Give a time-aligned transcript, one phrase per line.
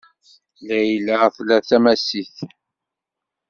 [0.67, 2.35] Layla tla tamasit.